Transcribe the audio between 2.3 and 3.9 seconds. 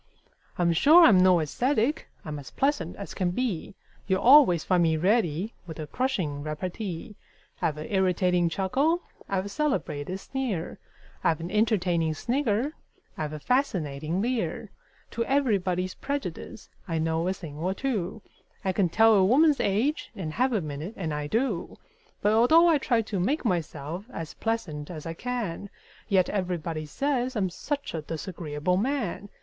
as pleasant as can be;